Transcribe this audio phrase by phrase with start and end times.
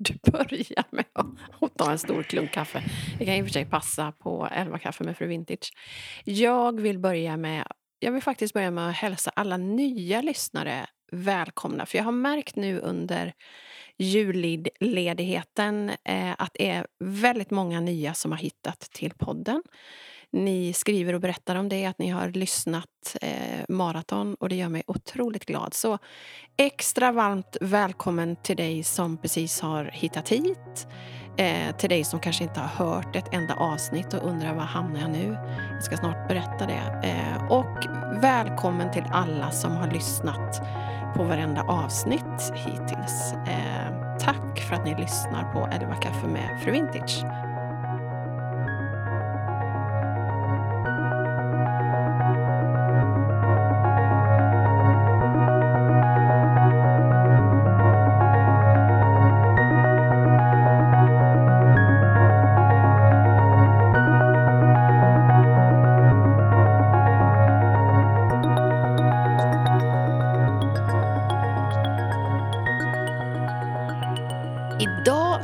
[0.00, 1.04] du börjar med
[1.60, 2.82] att ta en stor klunk kaffe.
[3.18, 5.72] Det kan i och för sig passa på 11 kaffe med Fru Vintage.
[6.24, 7.66] Jag vill börja med
[8.02, 11.86] jag vill faktiskt börja med att hälsa alla nya lyssnare välkomna.
[11.86, 13.32] För jag har märkt nu under
[13.98, 19.62] julledigheten eh, att det är väldigt många nya som har hittat till podden.
[20.32, 24.68] Ni skriver och berättar om det, att ni har lyssnat eh, maraton och det gör
[24.68, 25.74] mig otroligt glad.
[25.74, 25.98] Så
[26.56, 30.86] extra varmt välkommen till dig som precis har hittat hit.
[31.36, 35.00] Eh, till dig som kanske inte har hört ett enda avsnitt och undrar var hamnar
[35.00, 35.38] jag nu?
[35.72, 37.08] Jag ska snart berätta det.
[37.08, 37.86] Eh, och
[38.22, 40.60] välkommen till alla som har lyssnat
[41.16, 43.32] på varenda avsnitt hittills.
[43.32, 47.24] Eh, tack för att ni lyssnar på 11 kaffe med Fru Vintage.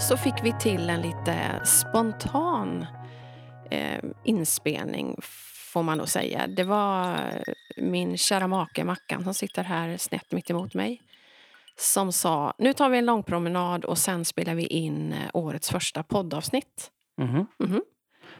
[0.08, 2.86] Så fick vi till en lite spontan
[3.70, 5.18] eh, inspelning,
[5.72, 6.46] får man nog säga.
[6.46, 7.18] Det var
[7.76, 11.02] min kära make Mackan som sitter här snett mitt emot mig
[11.78, 15.70] som sa nu tar vi en lång promenad och sen spelar vi in eh, årets
[15.70, 16.90] första poddavsnitt.
[17.20, 17.46] Mm -hmm.
[17.64, 17.80] Mm -hmm.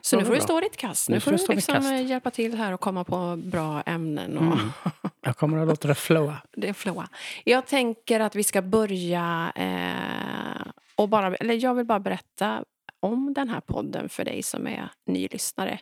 [0.00, 1.08] Så nu får du stå ditt kast.
[1.08, 4.38] Nu, nu får du liksom eh, hjälpa till här och komma på bra ämnen.
[4.38, 4.72] Och mm.
[5.20, 6.36] Jag kommer att låta det flowa.
[6.56, 7.08] Det flowa.
[7.44, 12.64] Jag tänker att vi ska börja eh, och bara, eller jag vill bara berätta
[13.00, 15.78] om den här podden för dig som är ny lyssnare.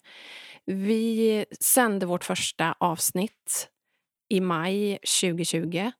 [0.64, 3.68] Vi sände vårt första avsnitt
[4.28, 5.90] i maj 2020.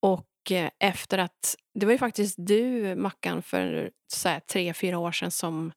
[0.00, 1.56] Och eh, efter att...
[1.74, 5.72] Det var ju faktiskt du, Mackan, för så här, tre, fyra år sedan som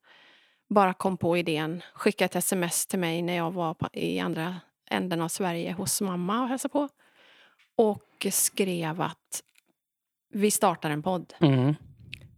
[0.70, 1.84] bara kom på idén.
[1.94, 4.56] Skickade ett sms till mig när jag var i andra
[4.90, 6.90] änden av Sverige hos mamma och hälsade på.
[7.76, 9.44] Och skrev att
[10.30, 11.34] vi startar en podd.
[11.40, 11.76] Mm.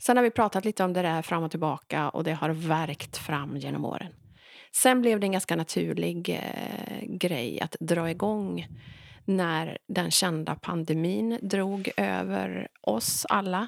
[0.02, 3.18] Sen har vi pratat lite om det där fram och tillbaka och det har verkt
[3.18, 4.14] fram genom åren.
[4.72, 8.68] Sen blev det en ganska naturlig eh, grej att dra igång
[9.26, 13.68] när den kända pandemin drog över oss alla.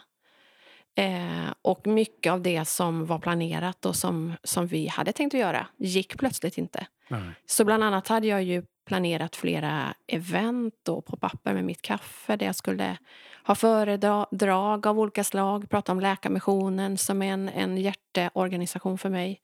[0.95, 5.39] Eh, och mycket av det som var planerat och som, som vi hade tänkt att
[5.39, 6.87] göra gick plötsligt inte.
[7.07, 7.31] Nej.
[7.45, 12.35] Så bland annat hade jag ju planerat flera event och på papper med mitt kaffe
[12.35, 12.97] där jag skulle
[13.45, 19.41] ha föredrag av olika slag, prata om Läkarmissionen som är en, en hjärteorganisation för mig.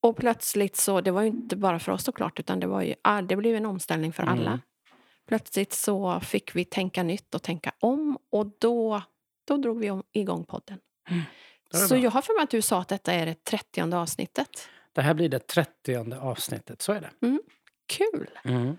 [0.00, 2.94] Och plötsligt så, det var ju inte bara för oss såklart, utan det, var ju,
[3.02, 4.34] ah, det blev en omställning för mm.
[4.34, 4.60] alla.
[5.28, 9.02] Plötsligt så fick vi tänka nytt och tänka om och då,
[9.44, 10.78] då drog vi igång podden.
[11.08, 11.22] Mm.
[11.88, 14.68] Så jag har för mig att du sa att detta är det trettionde avsnittet.
[14.92, 17.26] Det här blir det trettionde avsnittet, så är det.
[17.26, 17.42] Mm.
[17.92, 18.30] Kul!
[18.44, 18.76] Mm.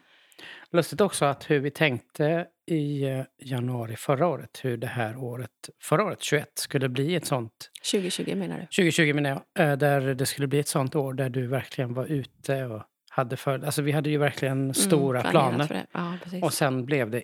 [0.71, 5.49] Lustigt också att hur vi tänkte i eh, januari förra året, hur det här året,
[5.81, 7.69] förra året, 21, skulle bli ett sånt...
[7.91, 8.61] 2020 menar du?
[8.65, 9.69] 2020 menar jag.
[9.69, 13.37] Eh, där det skulle bli ett sånt år där du verkligen var ute och hade
[13.37, 13.65] för...
[13.65, 15.85] Alltså vi hade ju verkligen mm, stora mm, planer.
[15.91, 17.23] Ja, och sen blev det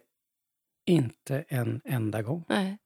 [0.86, 2.46] inte en enda gång.
[2.50, 2.78] Nej.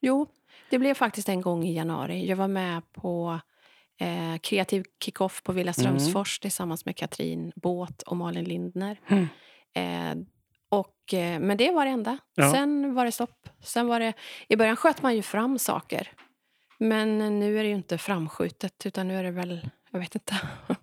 [0.00, 0.26] Jo,
[0.70, 2.26] det blev faktiskt en gång i januari.
[2.26, 3.40] Jag var med på
[4.00, 6.42] eh, kreativ kickoff på Villa Strömsfors mm.
[6.42, 9.00] tillsammans med Katrin Båt och Malin Lindner.
[9.08, 9.28] Mm.
[9.74, 10.26] Eh,
[10.68, 12.18] och, eh, men det var det enda.
[12.34, 12.52] Ja.
[12.52, 13.48] Sen var det stopp.
[13.62, 14.12] Sen var det,
[14.48, 16.12] I början sköt man ju fram saker.
[16.78, 19.70] Men nu är det ju inte framskjutet, utan nu är det väl...
[19.90, 20.34] Jag vet inte.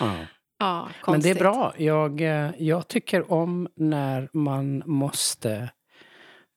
[0.00, 0.16] Ja.
[0.58, 1.74] ja men det är bra.
[1.78, 5.70] Jag, eh, jag tycker om när man måste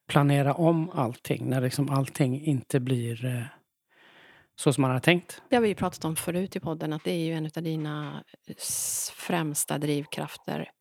[0.08, 1.50] planera om allting.
[1.50, 3.44] När liksom allting inte blir eh,
[4.60, 5.42] så som man har tänkt.
[5.50, 7.64] Det har vi ju pratat om förut i podden, att det är ju en av
[7.64, 8.24] dina
[9.16, 10.72] främsta drivkrafter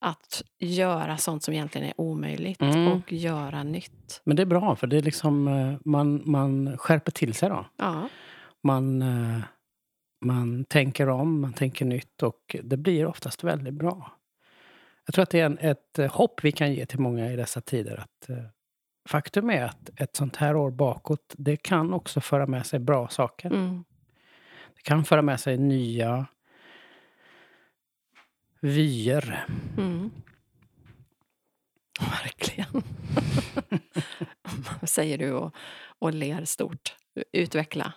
[0.00, 2.92] att göra sånt som egentligen är omöjligt mm.
[2.92, 4.20] och göra nytt.
[4.24, 7.66] Men det är bra, för det är liksom, eh, man, man skärper till sig då.
[7.76, 8.08] Ja.
[8.62, 9.40] Man, eh,
[10.24, 14.12] man tänker om, man tänker nytt och det blir oftast väldigt bra.
[15.06, 17.36] Jag tror att det är en, ett eh, hopp vi kan ge till många i
[17.36, 17.96] dessa tider.
[17.96, 18.53] att
[19.08, 23.08] Faktum är att ett sånt här år bakåt, det kan också föra med sig bra
[23.08, 23.48] saker.
[23.48, 23.84] Mm.
[24.74, 26.26] Det kan föra med sig nya
[28.60, 29.46] vyer.
[29.78, 30.10] Mm.
[32.00, 32.82] Verkligen.
[34.82, 35.54] säger du och,
[35.98, 36.96] och ler stort.
[37.32, 37.92] Utveckla.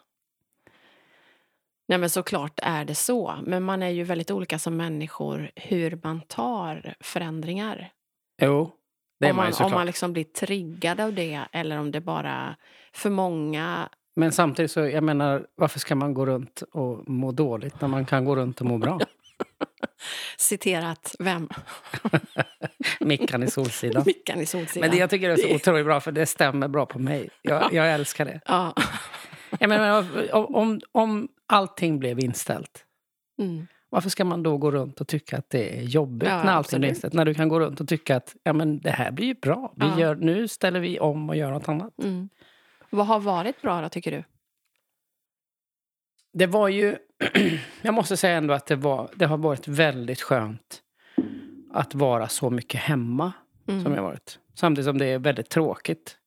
[1.88, 3.36] Nej men såklart är det så.
[3.46, 7.92] Men man är ju väldigt olika som människor hur man tar förändringar.
[8.42, 8.77] Jo,
[9.20, 9.66] om man, man.
[9.66, 12.56] Om man liksom blir triggad av det eller om det bara...
[12.94, 17.82] För många Men samtidigt så, jag menar, varför ska man gå runt och må dåligt
[17.82, 19.00] när man kan gå runt och må bra?
[20.38, 21.50] Citerat vem?
[23.00, 24.04] Mickan i Solsidan.
[24.06, 24.82] Mickan i Solsidan.
[24.82, 27.30] Men det jag tycker är så otroligt bra, för det stämmer bra på mig.
[27.42, 28.42] Jag, jag älskar det.
[28.46, 28.76] Ja.
[29.60, 32.86] Jag menar, om, om allting blev inställt,
[33.40, 33.68] mm.
[33.90, 36.80] Varför ska man då gå runt och tycka att det är jobbigt ja, när allting
[36.80, 37.14] blir inställt?
[37.14, 39.74] När du kan gå runt och tycka att ja, men det här blir ju bra.
[39.76, 40.00] Vi ja.
[40.00, 42.04] gör, nu ställer vi om och gör något annat.
[42.04, 42.30] Mm.
[42.90, 44.24] Vad har varit bra då, tycker du?
[46.34, 46.98] Det var ju...
[47.82, 50.82] jag måste säga ändå att det, var, det har varit väldigt skönt
[51.74, 53.34] att vara så mycket hemma
[53.68, 53.84] mm.
[53.84, 54.40] som jag varit.
[54.54, 56.18] Samtidigt som det är väldigt tråkigt.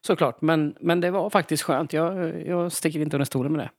[0.00, 1.92] Såklart, men, men det var faktiskt skönt.
[1.92, 3.70] Jag, jag sticker inte under stolen med det.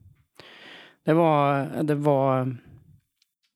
[1.05, 2.57] Det var, det var...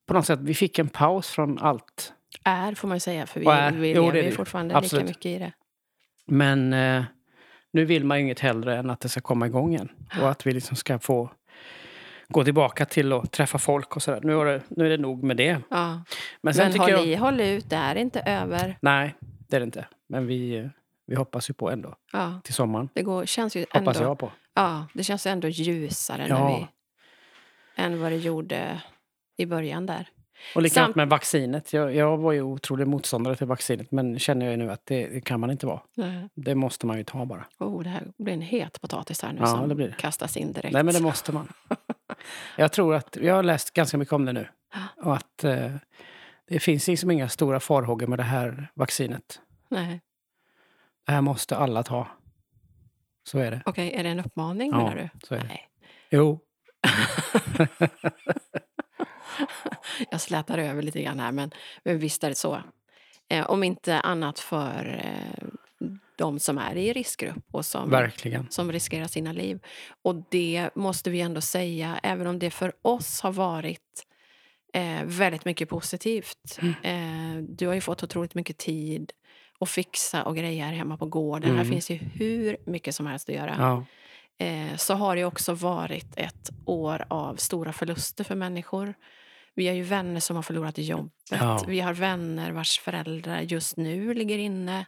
[0.10, 2.14] På något sätt, vi fick en paus från allt.
[2.44, 5.04] Är, får man ju säga, för vi, är, vi lever jo, ju fortfarande Absolut.
[5.04, 5.52] lika mycket i det.
[6.26, 7.04] Men eh,
[7.74, 9.90] nu vill man ju inget hellre än att det ska komma igång igen.
[10.22, 11.30] Och att vi liksom ska få
[12.28, 14.20] gå tillbaka till att träffa folk och sådär.
[14.24, 15.62] Nu, är det, nu är det nog med det.
[15.70, 16.04] Ja.
[16.42, 17.06] Men, sen Men håll jag...
[17.06, 18.78] i, håll ut, det är inte över.
[18.82, 19.86] Nej, det är det inte.
[20.08, 20.70] Men vi,
[21.08, 21.96] vi hoppas ju på ändå.
[22.14, 22.42] Ja.
[22.44, 22.90] Till sommaren.
[22.94, 24.32] Det går, känns ju ändå, hoppas jag på.
[24.54, 26.40] Ja, det känns ändå ljusare ja.
[26.40, 26.68] när vi,
[27.76, 28.82] än vad det gjorde
[29.40, 30.10] i början där.
[30.56, 30.96] Och likadant Samt...
[30.96, 31.74] med vaccinet.
[31.74, 35.22] Jag, jag var ju otrolig motståndare till vaccinet men känner jag nu att det, det
[35.22, 35.82] kan man inte vara.
[35.96, 36.30] Nej.
[36.36, 37.46] Det måste man ju ta bara.
[37.60, 39.92] Oh, det här blir en het potatis här nu ja, som det blir.
[39.92, 40.74] kastas in direkt.
[40.74, 41.48] Nej men det måste man.
[42.58, 44.48] jag tror att, jag har läst ganska mycket om det nu.
[44.98, 45.76] Och att eh,
[46.48, 49.42] det finns liksom inga stora farhågor med det här vaccinet.
[49.70, 50.02] Nej.
[51.06, 52.08] Det här måste alla ta.
[53.24, 53.62] Så är det.
[53.66, 55.28] Okej, okay, är det en uppmaning ja, menar du?
[55.28, 55.48] så är det.
[55.48, 55.70] Nej.
[56.10, 56.40] Jo.
[60.12, 61.52] jag slätar över lite grann här, men,
[61.84, 62.64] men visst är det så.
[63.30, 65.48] Eh, om inte annat för eh,
[66.16, 68.48] de som är i riskgrupp och som, Verkligen.
[68.50, 69.60] som riskerar sina liv.
[70.02, 74.06] Och det måste vi ändå säga, även om det för oss har varit
[74.74, 76.60] eh, väldigt mycket positivt.
[76.62, 76.74] Mm.
[76.84, 79.12] Eh, du har ju fått otroligt mycket tid
[79.60, 81.50] att fixa och greja hemma på gården.
[81.50, 81.58] Mm.
[81.58, 83.56] Här finns ju hur mycket som helst att göra.
[83.60, 83.86] Ja.
[84.46, 88.94] Eh, så har det också varit ett år av stora förluster för människor.
[89.60, 91.14] Vi har ju vänner som har förlorat jobbet.
[91.32, 91.64] Ja.
[91.68, 94.86] Vi har vänner vars föräldrar just nu ligger inne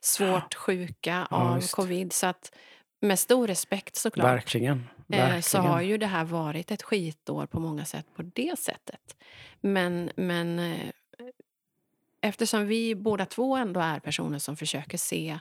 [0.00, 1.74] svårt sjuka ja, av just.
[1.74, 2.12] covid.
[2.12, 2.52] Så att
[3.00, 4.26] med stor respekt såklart.
[4.26, 4.88] Verkligen.
[5.06, 5.36] Verkligen.
[5.36, 9.16] Eh, så har ju det här varit ett skitår på många sätt på det sättet.
[9.60, 10.88] Men, men eh,
[12.20, 15.38] eftersom vi båda två ändå är personer som försöker se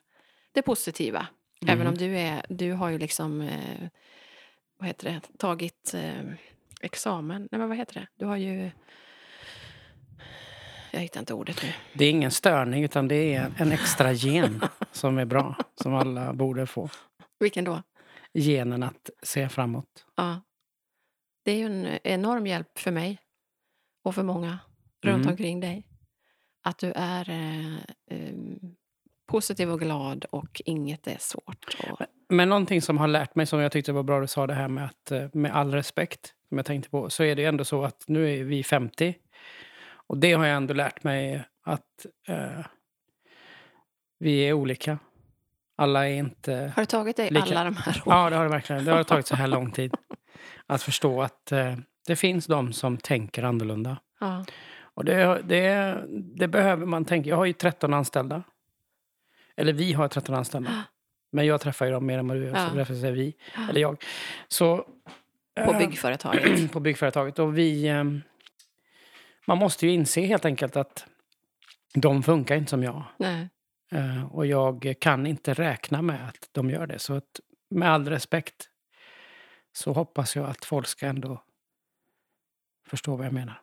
[0.51, 1.27] det positiva.
[1.61, 1.73] Mm.
[1.73, 3.87] Även om du, är, du har ju liksom eh,
[4.77, 5.95] vad heter det, tagit
[6.83, 7.47] examen.
[7.51, 8.07] Nej, men vad heter det?
[8.15, 8.71] Du har ju...
[10.91, 11.69] Jag hittar inte ordet nu.
[11.93, 14.61] Det är ingen störning, utan det är en extra gen
[14.91, 15.55] som är bra.
[15.81, 16.89] Som alla borde få.
[17.39, 17.81] Vilken då?
[18.33, 20.05] Genen att se framåt.
[20.15, 20.41] Ja.
[21.45, 23.19] Det är ju en enorm hjälp för mig
[24.03, 24.59] och för många
[25.03, 25.31] runt mm.
[25.31, 25.87] omkring dig.
[26.63, 27.75] Att du är eh,
[28.07, 28.35] eh,
[29.27, 31.77] positiv och glad och inget är svårt.
[31.89, 31.99] Och...
[31.99, 32.07] Men,
[32.37, 34.67] men någonting som har lärt mig, som jag tyckte var bra du sa det här
[34.67, 37.83] med att eh, med all respekt, som jag tänkte på, så är det ändå så
[37.83, 39.15] att nu är vi 50.
[39.94, 42.65] Och det har jag ändå lärt mig att eh,
[44.19, 45.00] vi är olika.
[45.75, 47.45] Alla är inte Har det tagit dig lika.
[47.45, 48.18] alla de här åren?
[48.18, 48.86] Ja, det har det verkligen.
[48.86, 49.93] Det har tagit så här lång tid.
[50.65, 51.75] Att förstå att eh,
[52.08, 53.98] det finns de som tänker annorlunda.
[54.20, 54.46] Ja.
[54.81, 57.29] Och det, det, det behöver man tänka.
[57.29, 58.43] Jag har ju 13 anställda.
[59.55, 60.84] Eller vi har 13 anställda.
[61.31, 62.70] Men jag träffar ju dem mer än vad du gör, ja.
[62.70, 63.36] så därför säger vi.
[63.70, 64.03] Eller jag.
[64.48, 64.86] Så,
[65.65, 66.72] på eh, byggföretaget?
[66.72, 67.39] på byggföretaget.
[67.39, 67.88] Och vi...
[67.88, 68.03] Eh,
[69.48, 71.06] man måste ju inse helt enkelt att
[71.94, 73.03] de funkar inte som jag.
[73.18, 73.50] Nej.
[73.96, 77.00] Uh, och jag kan inte räkna med att de gör det.
[77.00, 77.39] Så att,
[77.70, 78.70] med all respekt
[79.74, 81.44] så hoppas jag att folk ska ändå
[82.88, 83.62] förstå vad jag menar.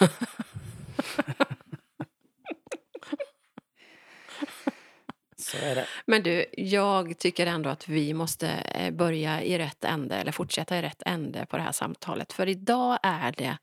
[5.44, 5.86] Så är det.
[6.06, 10.78] Men du, jag tycker ändå att vi måste eh, börja i rätt ände, eller fortsätta
[10.78, 12.32] i rätt ände på det här samtalet.
[12.32, 13.58] För idag är det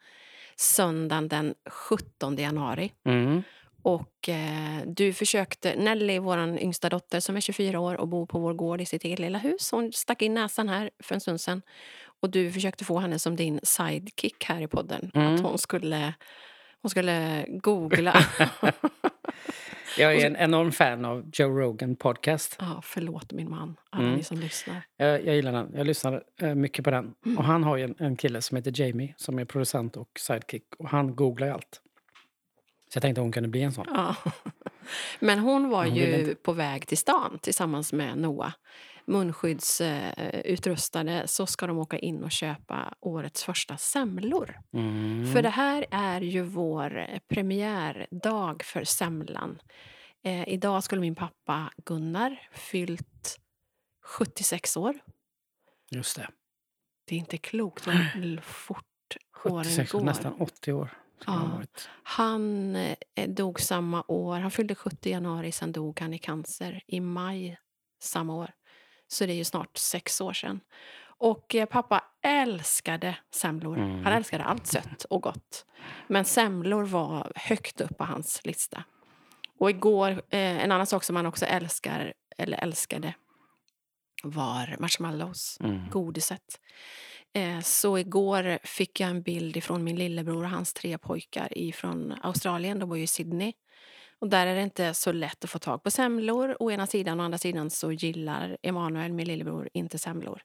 [0.55, 2.91] söndagen den 17 januari.
[3.05, 3.43] Mm.
[3.83, 8.39] Och eh, du försökte, Nelly, vår yngsta dotter som är 24 år och bor på
[8.39, 9.71] vår gård i sitt eget lilla hus.
[9.71, 11.61] Hon stack in näsan här för en stund sedan.
[12.03, 15.11] Och du försökte få henne som din sidekick här i podden.
[15.13, 15.35] Mm.
[15.35, 16.13] Att hon skulle,
[16.81, 18.25] hon skulle googla.
[19.97, 22.55] Jag är en enorm fan av Joe Rogan podcast.
[22.59, 24.15] Ja, förlåt min man, alla mm.
[24.15, 24.81] ni som lyssnar.
[24.97, 25.71] Jag, jag gillar den.
[25.75, 27.13] Jag lyssnar uh, mycket på den.
[27.25, 27.37] Mm.
[27.37, 30.63] Och han har ju en, en, kille som heter Jamie som är producent och sidekick.
[30.77, 31.81] Och han googlar ju allt.
[32.89, 33.85] Så jag tänkte att hon kunde bli en sån.
[33.89, 34.15] Ja.
[35.19, 38.53] Men hon var hon ju på väg till stan tillsammans med Noah.
[39.11, 44.59] Munskyddsutrustade så ska de åka in och köpa årets första semlor.
[44.73, 45.33] Mm.
[45.33, 49.59] För det här är ju vår premiärdag för semlan.
[50.23, 53.39] Eh, idag skulle min pappa Gunnar fyllt
[54.03, 54.99] 76 år.
[55.91, 56.27] Just det.
[57.07, 58.85] Det är inte klokt hur fort
[59.33, 60.05] 76, åren går.
[60.05, 60.89] Nästan 80 år.
[61.25, 61.61] Ja.
[62.03, 62.95] Han eh,
[63.27, 64.39] dog samma år.
[64.39, 67.57] Han fyllde 70 i januari, sen dog han i cancer i maj
[68.01, 68.51] samma år.
[69.11, 70.59] Så det är ju snart sex år sedan.
[71.03, 73.77] Och eh, pappa älskade semlor.
[73.77, 74.03] Mm.
[74.03, 75.65] Han älskade allt sött och gott.
[76.07, 78.83] Men semlor var högt upp på hans lista.
[79.59, 83.13] Och igår, eh, en annan sak som han också älskar, eller älskade
[84.23, 85.89] var marshmallows, mm.
[85.89, 86.59] godiset.
[87.33, 92.15] Eh, så igår fick jag en bild från min lillebror och hans tre pojkar från
[92.21, 92.79] Australien.
[92.79, 93.53] De bor ju i Sydney.
[94.21, 97.19] Och där är det inte så lätt att få tag på semlor å ena sidan.
[97.19, 100.41] Å andra sidan så gillar Emanuel, min lillebror, inte semlor.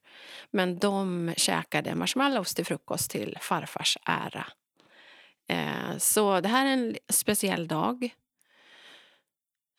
[0.51, 4.47] Men de käkade marshmallows till frukost till farfars ära.
[5.49, 8.05] Eh, så det här är en speciell dag.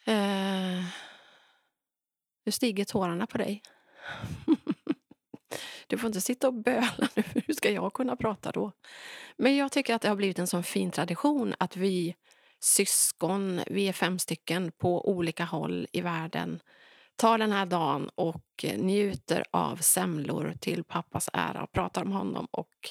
[0.05, 0.83] Eh,
[2.45, 3.61] nu stiger tårarna på dig.
[5.89, 8.71] Du får inte sitta och böla nu, hur ska jag kunna prata då?
[9.37, 12.15] Men jag tycker att det har blivit en sån fin tradition att vi
[12.59, 16.59] syskon, vi är fem stycken på olika håll i världen,
[17.15, 22.89] tar den här dagen och njuter av semlor till pappas ära, pratar om honom och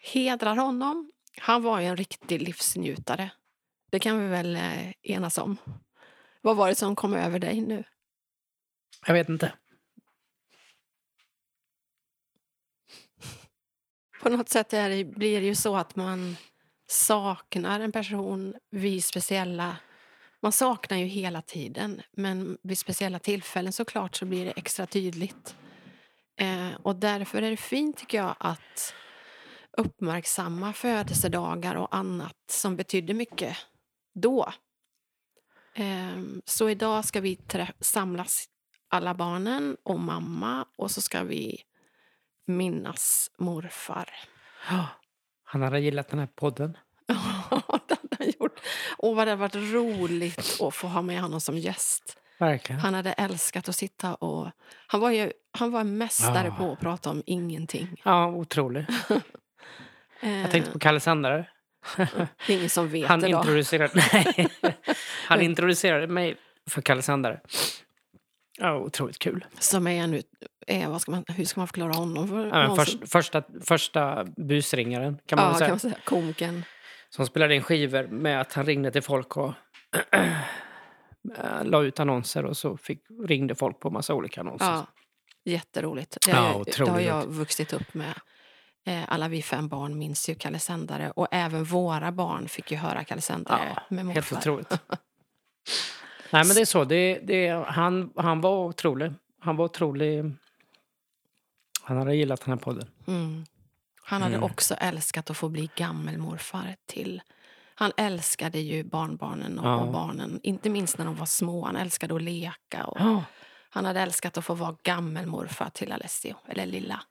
[0.00, 1.12] hedrar honom.
[1.38, 3.30] Han var ju en riktig livsnjutare.
[3.90, 5.56] Det kan vi väl eh, enas om.
[6.40, 7.84] Vad var det som kom över dig nu?
[9.06, 9.52] Jag vet inte.
[14.22, 16.36] På något sätt är det, blir det ju så att man
[16.88, 19.76] saknar en person vid speciella...
[20.42, 25.56] Man saknar ju hela tiden, men vid speciella tillfällen såklart så blir det extra tydligt.
[26.40, 28.94] Eh, och därför är det fint tycker jag att
[29.76, 33.56] uppmärksamma födelsedagar och annat som betydde mycket
[34.14, 34.52] då.
[35.74, 37.38] Eh, så idag ska vi
[37.80, 38.44] samlas
[38.88, 41.62] alla barnen och mamma och så ska vi
[42.46, 44.10] minnas morfar.
[45.50, 46.76] Han hade gillat den här podden.
[47.50, 48.60] Ja, det hade han gjort.
[48.98, 52.16] Och vad det hade varit roligt att få ha med honom som gäst.
[52.38, 52.80] Verkligen.
[52.80, 54.50] Han hade älskat att sitta och...
[54.86, 56.54] Han var ju han var en mästare ja.
[56.54, 58.00] på att prata om ingenting.
[58.04, 58.86] Ja, otrolig.
[60.20, 61.48] Jag tänkte på Kalle Sandare.
[61.96, 63.26] Det är ingen som vet han då.
[63.26, 64.48] Introducerade, nej,
[65.26, 66.36] han introducerade mig
[66.70, 67.40] för Kalle Sandare.
[68.58, 69.44] Ja, otroligt kul.
[69.58, 70.22] Som är nu,
[70.88, 72.28] vad ska man, hur ska man förklara honom?
[72.28, 75.66] För ja, först, första, första busringaren kan man, ja, säga.
[75.66, 75.96] kan man säga.
[76.04, 76.62] Komikern.
[77.10, 79.52] Som spelade in skivor med att han ringde till folk och
[81.64, 84.66] la ut annonser och så fick, ringde folk på massa olika annonser.
[84.66, 84.86] Ja,
[85.44, 86.18] jätteroligt.
[86.26, 88.14] Det, ja, det har jag vuxit upp med.
[88.86, 92.76] Eh, alla vi fem barn minns ju Kalle Sändare och även våra barn fick ju
[92.76, 94.20] höra Kalle Sändare ja, med morfar.
[94.20, 94.70] Helt otroligt.
[96.30, 96.84] Nej men det är så.
[96.84, 99.12] Det, det, han, han var otrolig.
[99.40, 100.24] Han var otrolig.
[101.88, 102.88] Han hade gillat den här podden.
[103.06, 103.44] Mm.
[104.02, 104.50] Han hade mm.
[104.50, 107.22] också älskat att få bli gammelmorfar till...
[107.74, 109.76] Han älskade ju barnbarnen och, ja.
[109.76, 111.64] och, barnen, inte minst när de var små.
[111.64, 112.84] Han älskade att leka.
[112.84, 113.24] Och ja.
[113.70, 117.02] Han hade älskat att få vara gammelmorfar till Alessio, eller lilla.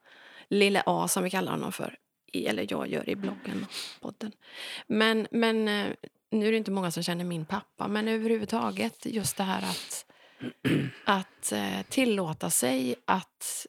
[0.50, 1.96] Lille A som vi kallar honom för.
[2.34, 4.32] eller jag gör i bloggen och podden.
[4.88, 5.88] Men, men eh,
[6.32, 10.06] nu är det inte många som känner min pappa, men överhuvudtaget just det här att,
[11.06, 13.68] att eh, tillåta sig att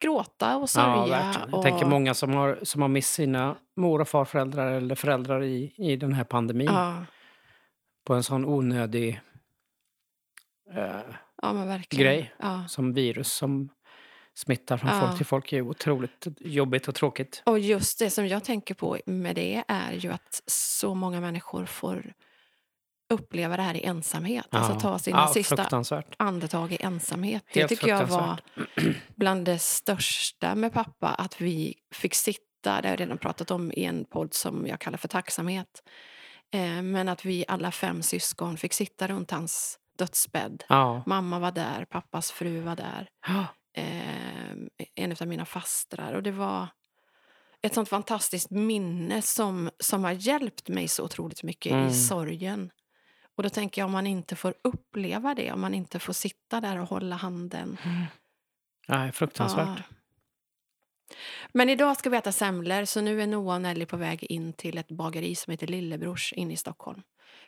[0.00, 1.32] gråta och sörja.
[1.34, 1.50] Ja, och...
[1.52, 5.74] Jag tänker många som har, som har mist sina mor och farföräldrar eller föräldrar i,
[5.76, 6.66] i den här pandemin.
[6.66, 7.04] Ja.
[8.04, 9.20] På en sån onödig
[10.74, 11.00] eh,
[11.42, 12.34] ja, grej
[12.68, 13.68] som virus som
[14.34, 17.42] smittar från folk till folk är otroligt jobbigt och tråkigt.
[17.46, 21.66] Och just det som jag tänker på med det är ju att så många människor
[21.66, 22.12] får
[23.08, 24.46] uppleva det här i ensamhet.
[24.50, 24.58] Ja.
[24.58, 25.82] Alltså ta sina ja, sista
[26.16, 27.44] andetag i ensamhet.
[27.46, 28.40] Helt det tycker jag var
[29.16, 31.08] bland det största med pappa.
[31.08, 34.80] Att vi fick sitta, det har jag redan pratat om i en podd som jag
[34.80, 35.82] kallar för tacksamhet.
[36.54, 40.64] Eh, men att vi alla fem syskon fick sitta runt hans dödsbädd.
[40.68, 41.02] Ja.
[41.06, 43.08] Mamma var där, pappas fru var där.
[43.76, 44.56] Eh,
[44.94, 46.12] en av mina fastrar.
[46.12, 46.68] Och det var
[47.62, 51.88] ett sånt fantastiskt minne som, som har hjälpt mig så otroligt mycket mm.
[51.88, 52.70] i sorgen.
[53.36, 56.60] Och då tänker jag om man inte får uppleva det, om man inte får sitta
[56.60, 57.78] där och hålla handen.
[57.84, 58.04] Mm.
[58.86, 59.78] Ja, fruktansvärt.
[59.78, 59.96] Ja.
[61.52, 64.52] Men idag ska vi äta semlor, så nu är Noah och Nelly på väg in
[64.52, 67.02] till ett bageri som heter Lillebrors inne i Stockholm.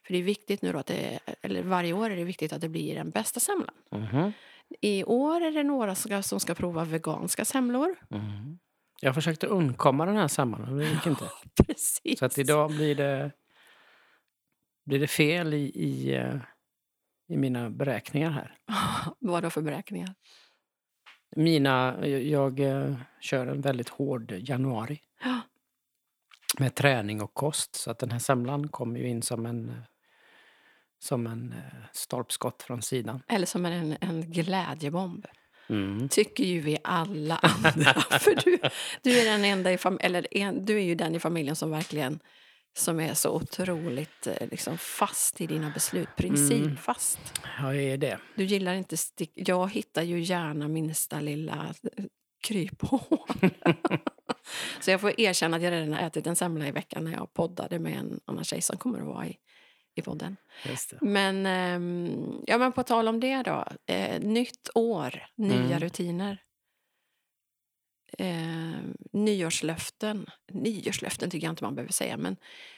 [0.06, 2.68] För det är viktigt nu att det, eller varje år är det viktigt att det
[2.68, 3.74] blir den bästa semlan.
[3.92, 4.32] Mm.
[4.80, 7.96] I år är det några som ska, som ska prova veganska semlor.
[8.10, 8.58] Mm.
[9.00, 11.24] Jag försökte undkomma den här semlan, men det gick inte.
[11.66, 12.18] Precis.
[12.18, 13.30] Så att idag blir det,
[14.88, 16.36] blir det fel i, i, eh,
[17.28, 18.56] i mina beräkningar här.
[19.18, 20.14] Vad då för beräkningar?
[21.36, 25.00] Mina, jag, jag eh, kör en väldigt hård januari.
[25.24, 25.40] Ja.
[26.58, 27.74] Med träning och kost.
[27.74, 29.82] Så att den här semlan kommer ju in som en,
[30.98, 33.22] som en eh, stolpskott från sidan.
[33.28, 35.26] Eller som en, en glädjebomb.
[35.68, 36.08] Mm.
[36.08, 37.94] Tycker ju vi alla andra.
[38.18, 38.58] För du,
[39.02, 41.70] du, är den enda i fam- eller en, du är ju den i familjen som
[41.70, 42.20] verkligen
[42.78, 46.08] som är så otroligt eh, liksom, fast i dina beslut.
[46.16, 47.18] Principfast.
[47.58, 48.18] Ja, jag är det.
[48.34, 49.32] Du gillar inte stick...
[49.34, 52.04] Jag hittar ju gärna minsta lilla eh,
[52.42, 53.00] kryphål.
[54.80, 57.32] så jag får erkänna att jag redan har ätit en semla i veckan när jag
[57.34, 59.36] poddade med en annan tjej som kommer att vara i,
[59.94, 60.36] i podden.
[61.00, 62.10] Men, eh,
[62.46, 63.64] ja, men på tal om det då.
[63.86, 65.80] Eh, nytt år, nya Mm.
[65.80, 66.38] rutiner.
[68.18, 68.80] Eh,
[69.12, 70.26] nyårslöften.
[70.52, 72.16] Nyårslöften tycker jag inte man behöver säga.
[72.16, 72.36] Men,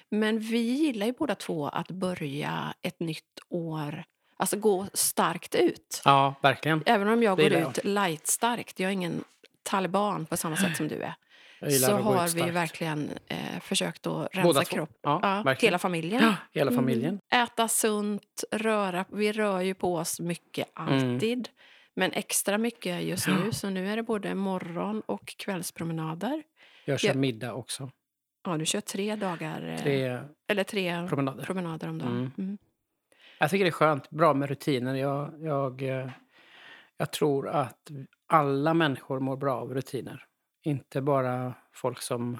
[0.08, 4.04] men vi gillar ju båda två att börja ett nytt år,
[4.36, 6.02] alltså gå starkt ut.
[6.04, 6.82] Ja, verkligen.
[6.86, 9.24] Även om jag Det går ut light-starkt, jag är ingen
[9.62, 11.14] taliban på samma sätt som du är.
[11.68, 14.96] Så har vi verkligen eh, försökt att rensa kroppen.
[15.02, 16.22] Ja, Ja, hela familjen.
[16.22, 17.20] Ja, hela familjen.
[17.30, 17.44] Mm.
[17.44, 19.04] Äta sunt, röra.
[19.12, 21.48] Vi rör ju på oss mycket alltid.
[22.00, 23.28] Men extra mycket just.
[23.28, 23.34] Ja.
[23.44, 23.52] nu.
[23.52, 26.42] Så nu är det både morgon och kvällspromenader.
[26.84, 27.14] Jag kör Ja.
[27.14, 27.90] middag också.
[28.44, 29.68] Ja, du kör tre dagar.
[29.68, 31.44] eh, Tre Eller tre promenader.
[31.44, 32.10] promenader om dagen.
[32.16, 32.30] Mm.
[32.38, 32.58] Mm.
[33.38, 34.10] Jag tycker det är skönt.
[34.10, 34.94] Bra med rutiner.
[34.94, 36.10] Jag, jag, eh,
[36.96, 37.90] jag tror att
[38.26, 40.24] alla människor mår bra av rutiner.
[40.62, 42.38] Inte bara folk som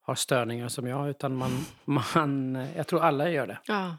[0.00, 1.50] har störningar som jag, utan man,
[1.84, 3.58] man, jag tror alla gör det.
[3.64, 3.96] Ja.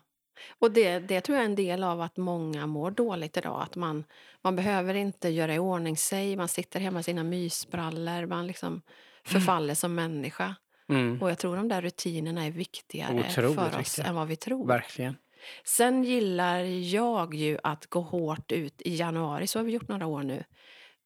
[0.60, 3.62] Och det, det tror jag är en del av att många mår dåligt idag.
[3.62, 4.04] Att man,
[4.42, 6.36] man behöver inte göra i ordning sig.
[6.36, 8.26] Man sitter hemma i sina mysbrallor.
[8.26, 8.82] Man liksom
[9.26, 10.56] förfaller som människa.
[10.90, 14.06] Mm, Och jag tror de där rutinerna är viktigare Otroligt för oss viktiga.
[14.06, 14.68] än vad vi tror.
[14.68, 15.18] verkligen.
[15.64, 20.06] Sen gillar jag ju att gå hårt ut i januari, så har vi gjort några
[20.08, 20.44] år nu.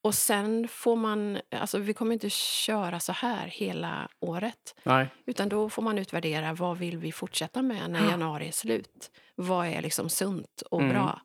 [0.03, 4.75] Och sen får man, alltså vi kommer inte köra så här hela året.
[4.83, 9.11] Nej, Utan då får man utvärdera vad vill vi fortsätta med när januari är slut.
[9.35, 10.93] Vad är liksom sunt och Mm.
[10.93, 11.21] bra?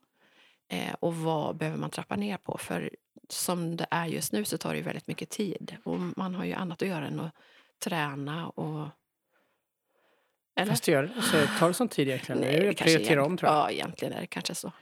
[0.70, 2.58] Eh, och vad behöver man trappa ner på?
[2.58, 2.90] För
[3.28, 5.76] som det är just nu så tar det väldigt mycket tid.
[5.84, 7.34] Och man har ju annat att göra än att
[7.84, 8.88] träna och...
[10.60, 10.70] Eller?
[10.72, 11.22] fast det gör det.
[11.22, 12.40] Så tar det sån tid egentligen.
[12.40, 13.58] Nej, det egent- om tror jag.
[13.58, 14.72] Ja, egentligen är det kanske så.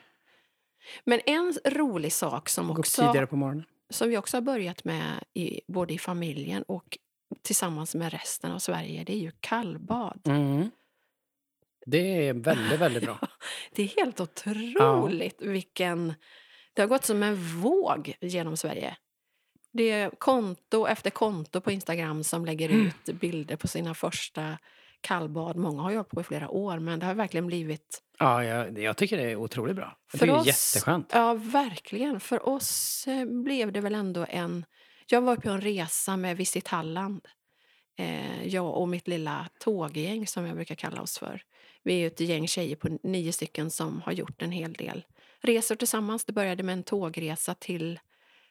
[1.04, 3.64] Men en rolig sak som, Gå också, tidigare på morgonen.
[3.90, 6.98] Som vi också har börjat med i, både i familjen och
[7.42, 10.20] tillsammans med resten av Sverige, det är ju kallbad.
[10.26, 10.70] Mm.
[11.86, 13.18] Det är väldigt, väldigt bra.
[13.72, 16.14] Det är helt otroligt vilken...
[16.74, 18.96] Det har gått som en våg genom Sverige.
[19.72, 22.86] Det är konto efter konto på Instagram som lägger Mm.
[22.86, 24.58] ut bilder på sina första
[25.00, 25.56] kallbad.
[25.56, 28.78] Många har ju hållit på i flera år, men det har verkligen blivit Ja, jag,
[28.78, 29.96] jag tycker det är otroligt bra.
[30.12, 31.10] Jag För det är oss- jätteskönt.
[31.12, 32.20] Ja, verkligen.
[32.20, 34.64] För oss eh, blev det väl ändå en...
[35.06, 37.20] Jag var på en resa med Visit Halland.
[37.98, 41.42] Eh, jag och mitt lilla tåggäng, som jag brukar kalla oss för.
[41.82, 45.04] Vi är ett gäng tjejer på nio stycken som har gjort en hel del
[45.40, 46.24] resor tillsammans.
[46.24, 48.00] Det började med en tågresa till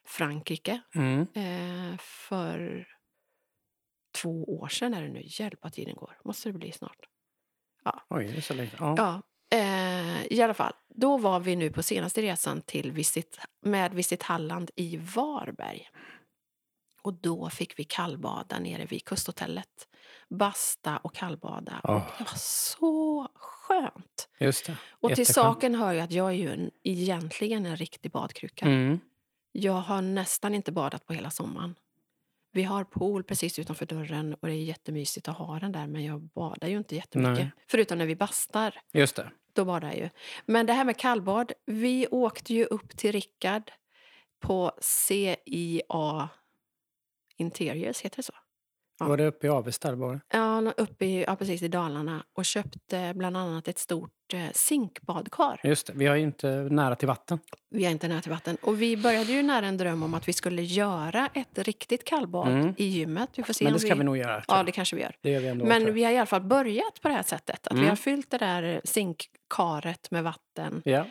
[0.07, 1.21] Frankrike Mm.
[1.33, 2.87] eh, för
[4.15, 4.93] två år sedan.
[4.93, 5.21] Är det nu.
[5.25, 6.17] Hjälp vad tiden går.
[6.23, 7.07] Måste det bli snart.
[8.09, 8.71] Oj, det är så länge.
[8.79, 8.95] Ja.
[8.97, 9.21] Ja,
[9.57, 10.73] eh, i alla fall.
[10.95, 15.89] Då var vi nu på senaste resan till Visit, med Visit Halland i Varberg.
[17.01, 19.87] Och då fick vi kallbada nere vid kusthotellet.
[20.29, 21.81] Basta och kallbada.
[21.83, 21.95] Åh.
[21.95, 24.29] Och det var så skönt.
[24.39, 24.77] Just det.
[24.89, 25.45] Och till Jätteskönt.
[25.45, 28.65] saken hör ju att jag är ju en, egentligen en riktig badkruka.
[28.65, 28.99] Mm.
[29.51, 31.75] Jag har nästan inte badat på hela sommaren.
[32.55, 36.05] Vi har pool precis utanför dörren och det är jättemysigt att ha den där men
[36.05, 37.37] jag badar ju inte jättemycket.
[37.37, 37.51] Nej.
[37.67, 38.81] Förutom när vi bastar.
[38.93, 39.31] Just det.
[39.53, 40.09] Då badar jag ju.
[40.45, 41.51] Men det här med kallbad.
[41.65, 43.71] Vi åkte ju upp till Rickard
[44.39, 46.29] på CIA
[47.37, 48.33] Interiors, heter det så?
[48.99, 49.07] Ja.
[49.07, 50.19] Var det uppe i Avesta?
[50.29, 55.59] Ja, uppe i, ja, precis i Dalarna och köpte bland annat ett stort eh, zinkbadkar.
[55.63, 55.93] Just det.
[55.95, 57.39] Vi har ju inte nära till vatten.
[57.69, 58.57] Vi är inte nära till vatten.
[58.61, 62.47] Och vi började ju nära en dröm om att vi skulle göra ett riktigt kallbad
[62.47, 62.73] Mm.
[62.77, 63.29] i gymmet.
[63.35, 64.43] Vi får se Men om det ska vi nog göra.
[64.47, 65.15] Ja, det kanske vi gör.
[65.21, 65.65] det gör vi ändå.
[65.65, 67.67] Men vi har i alla fall börjat på det här sättet.
[67.67, 67.89] Att Vi Mm.
[67.89, 70.81] har fyllt det där zinkkaret med vatten.
[70.85, 71.05] Ja,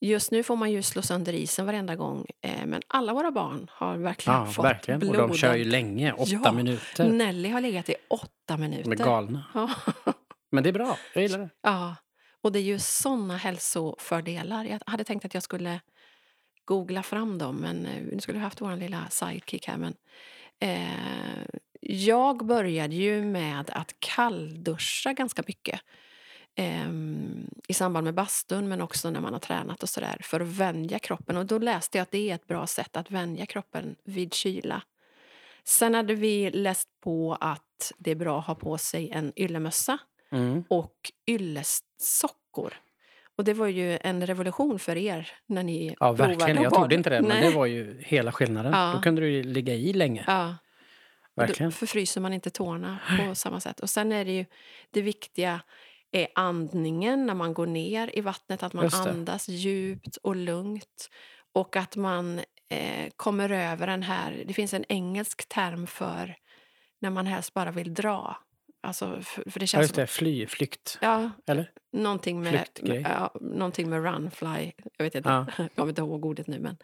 [0.00, 2.26] Just nu får man ju slå sönder isen varenda gång.
[2.42, 5.02] Eh, men alla våra barn har verkligen ja fått verkligen.
[5.02, 5.28] Och blodet.
[5.28, 6.12] de kör ju länge.
[6.12, 6.52] Åtta Ja.
[6.52, 7.08] minuter.
[7.08, 8.82] Nelly har legat i åtta minuter.
[8.90, 9.44] De är galna.
[9.54, 9.70] Ja.
[10.52, 10.96] Men det är bra.
[11.14, 11.48] Jag gillar det.
[11.62, 11.96] ja.
[12.42, 14.64] Och det är ju såna hälsofördelar.
[14.64, 15.80] Jag hade tänkt att jag skulle
[16.64, 19.76] googla fram dem, men eh, nu skulle vi haft vår lilla sidekick här.
[19.76, 19.94] Men,
[20.60, 21.44] eh,
[21.80, 25.80] jag började ju med att kallduscha ganska mycket
[26.54, 26.90] eh,
[27.68, 30.98] i samband med bastun, men också när man har tränat och sådär för att vänja
[30.98, 31.36] kroppen.
[31.36, 34.82] Och då läste jag att det är ett bra sätt att vänja kroppen vid kyla.
[35.64, 39.98] Sen hade vi läst på att det är bra att ha på sig en yllemössa
[40.32, 40.64] mm.
[40.68, 42.74] och yllesockor.
[43.36, 46.62] Och det var ju en revolution för er när ni Ja, verkligen.
[46.62, 48.72] Jag trodde inte det, men det var ju hela skillnaden.
[48.72, 48.92] Ja.
[48.94, 50.24] Då kunde du ligga i länge.
[50.26, 50.56] Ja.
[51.36, 51.70] Verkligen.
[51.70, 53.80] Då förfryser man inte tårna på samma sätt.
[53.80, 54.44] Och sen är det ju
[54.90, 55.60] det viktiga
[56.12, 58.62] är andningen när man går ner i vattnet.
[58.62, 61.10] Att man andas djupt och lugnt.
[61.52, 64.44] Och att man eh, kommer över den här...
[64.46, 66.36] Det finns en engelsk term för
[67.00, 68.36] när man helst bara vill dra.
[68.82, 70.06] Alltså, för, för det känns ja, just det.
[70.06, 70.98] Fly, flykt.
[71.00, 71.70] Ja, Eller?
[71.92, 74.72] Någonting med, med, ja, någonting med run, fly.
[74.96, 75.46] Jag vet inte, ja.
[75.58, 76.58] jag kommer inte ihåg ordet nu.
[76.58, 76.76] Men,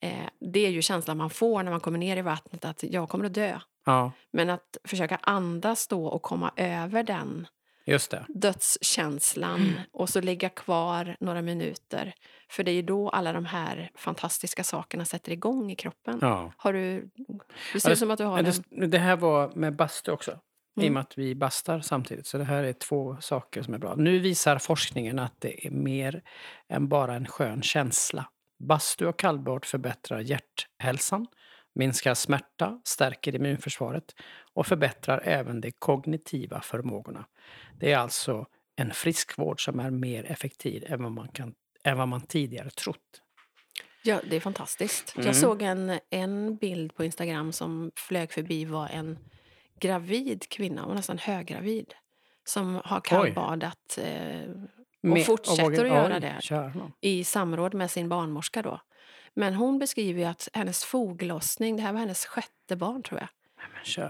[0.00, 3.08] eh, det är ju känslan man får när man kommer ner i vattnet, att jag
[3.08, 3.58] kommer att dö.
[3.84, 4.12] Ja.
[4.30, 7.46] Men att försöka andas då och komma över den
[7.88, 8.24] Just det.
[8.28, 9.74] dödskänslan mm.
[9.92, 12.14] och så ligga kvar några minuter.
[12.50, 16.18] För det är ju då alla de här fantastiska sakerna sätter igång i kroppen.
[16.20, 16.52] Ja.
[16.56, 17.10] Har du,
[17.72, 18.86] det ser ut som att du har det.
[18.86, 20.30] Det här var med bastu också.
[20.30, 20.42] Mm.
[20.76, 20.94] I och mm.
[20.94, 22.26] med att vi bastar samtidigt.
[22.26, 23.94] Så det här är två saker som är bra.
[23.94, 26.22] Nu visar forskningen att det är mer
[26.68, 28.28] än bara en skön känsla.
[28.58, 31.26] Bastu och kallbad förbättrar hjärthälsan,
[31.74, 34.14] minskar smärta, stärker immunförsvaret
[34.54, 37.26] och förbättrar även de kognitiva förmågorna.
[37.80, 42.08] Det är alltså en friskvård som är mer effektiv än vad man, kan, än vad
[42.08, 43.22] man tidigare trott.
[44.02, 45.14] Ja, det är fantastiskt.
[45.16, 45.26] Mm.
[45.26, 49.18] Jag såg en, en bild på Instagram som flög förbi var en
[49.80, 51.94] gravid kvinna, hon var nästan höggravid,
[52.44, 54.50] som har kallbadat eh,
[55.12, 58.62] och fortsätter och vågar, att göra det i samråd med sin barnmorska.
[58.62, 58.80] Då.
[59.34, 63.28] Men hon beskriver att hennes foglossning, det här var hennes sjätte barn tror jag,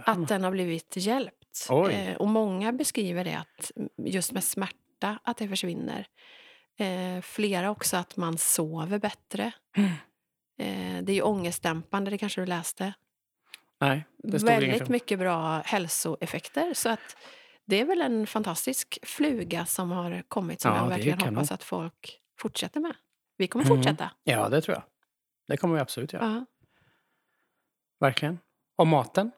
[0.05, 1.46] att den har blivit hjälpt.
[1.71, 6.07] Eh, och många beskriver det att just med smärta, att det försvinner.
[6.79, 9.53] Eh, flera också att man sover bättre.
[9.77, 9.91] Mm.
[10.59, 12.93] Eh, det är ju ångestdämpande, det kanske du läste?
[13.81, 16.75] Nej, det stod Väldigt mycket bra hälsoeffekter.
[16.75, 17.17] Så att
[17.65, 21.63] det är väl en fantastisk fluga som har kommit som ja, jag verkligen hoppas att
[21.63, 22.95] folk fortsätter med.
[23.37, 23.77] Vi kommer mm.
[23.77, 24.11] fortsätta.
[24.25, 24.83] Ja, det tror jag.
[25.49, 26.25] Det kommer vi absolut göra.
[26.25, 26.47] Uh -huh.
[28.01, 28.39] Verkligen.
[28.77, 29.31] Och maten?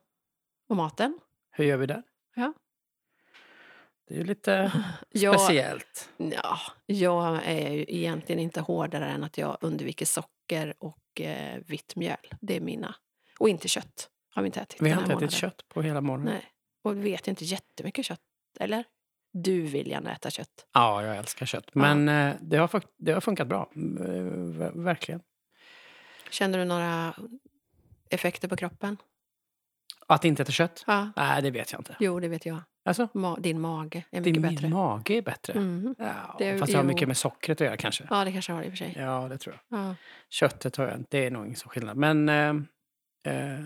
[0.68, 1.18] Och maten?
[1.59, 2.03] Hur gör vi där?
[2.35, 2.55] Ja.
[4.09, 4.73] Det är ju lite
[5.11, 6.11] jag, speciellt.
[6.16, 11.97] Ja, jag är ju egentligen inte hårdare än att jag undviker socker och eh, vitt
[11.97, 12.16] mjöl.
[12.40, 12.94] Det är mina.
[13.38, 14.11] Och inte kött.
[14.35, 16.35] Har vi inte ätit Vi har inte ätit kött på hela morgonen.
[16.35, 16.44] Nej.
[16.83, 18.21] Och vi äter inte jättemycket kött.
[18.61, 18.85] Eller?
[19.33, 20.66] Du vill gärna äta kött.
[20.73, 21.75] Ja, jag älskar kött.
[21.75, 22.29] Men ja.
[22.29, 23.71] Eh, det, har, det har funkat bra.
[24.75, 25.21] Verkligen.
[26.31, 27.14] Känner du några
[28.11, 28.97] effekter på kroppen?
[30.09, 30.85] Att inte äta kött?
[30.87, 31.12] Ja.
[31.16, 31.97] Nej, det vet jag inte.
[32.01, 32.59] Jo, det vet jag.
[32.85, 33.09] Alltså?
[33.14, 34.62] Ma din mage är mycket Din, bättre.
[34.62, 35.53] Min mage är bättre?
[35.53, 35.94] Mm.
[35.99, 38.07] Ja, det, fast det har mycket med sockret att göra kanske.
[38.11, 38.94] Ja, det kanske har det i och för sig.
[38.99, 39.81] Ja, det tror jag.
[39.81, 39.94] Ja.
[40.31, 41.97] Köttet har jag Det är nog ingen så skillnad.
[41.97, 42.29] Men...
[42.29, 42.49] Eh,
[43.35, 43.64] eh,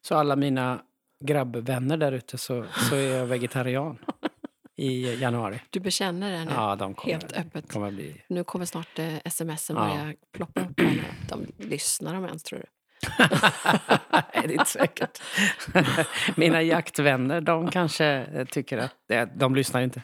[0.00, 0.82] så alla mina
[1.24, 3.98] grabbvänner där ute så, så är jag vegetarian.
[4.76, 5.60] i januari.
[5.70, 6.50] Du bekänner det nu?
[6.54, 7.72] Ja, de kommer, helt öppet.
[7.72, 8.22] Kommer bli...
[8.28, 9.74] Nu kommer snart eh, sms ja.
[9.74, 10.80] börja ploppa upp.
[10.80, 11.14] Här.
[11.28, 12.66] De lyssnar de ens, tror du?
[14.10, 15.22] Nej, det är inte säkert.
[16.36, 19.30] Mina jaktvänner, de kanske tycker att...
[19.34, 20.02] De lyssnar inte.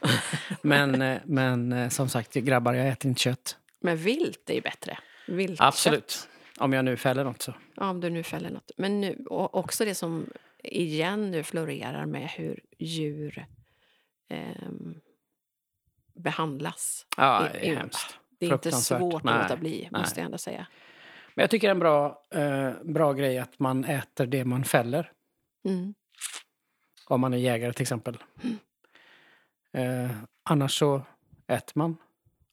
[0.62, 3.56] Men, eh, men eh, som sagt, grabbar, jag äter inte kött.
[3.80, 4.98] Men vilt är ju bättre.
[5.26, 5.66] Viltkött.
[5.66, 6.28] Absolut.
[6.58, 7.54] Om jag nu fäller något så.
[7.76, 8.70] Ja, om du nu fäller något.
[8.76, 10.26] Men nu, också det som
[10.62, 13.46] igen nu florerar med hur djur
[14.28, 14.38] eh,
[16.14, 17.06] behandlas.
[17.16, 18.18] Ja, det är hemskt.
[18.38, 20.66] Det är inte svårt att låta bli, måste jag ändå säga.
[21.34, 24.64] Men jag tycker det är en bra, eh, bra grej att man äter det man
[24.64, 25.12] fäller.
[25.64, 25.94] Mm.
[27.06, 28.18] Om man är jägare till exempel.
[28.42, 28.58] Mm.
[29.72, 31.02] Eh, annars så
[31.48, 31.96] äter man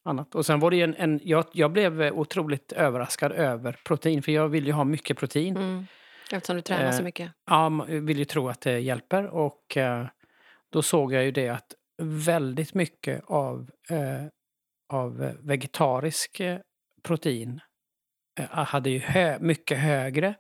[0.04, 0.36] annat.
[0.36, 4.48] Och sen var det en, en jag, jag, blev otroligt överraskad över protein, för jag
[4.50, 5.58] vill ju ha mycket protein.
[5.58, 5.86] Mm.
[6.32, 7.32] Eftersom du tränar eh, så mycket.
[7.46, 9.26] Ja, man vill ju tro att det hjälper.
[9.26, 10.08] Och eh,
[10.70, 14.26] då såg jag ju det att väldigt mycket av, eh,
[14.90, 16.60] av vegetarisk eh,
[17.04, 17.62] protein
[18.52, 20.34] hade ju hö mycket högre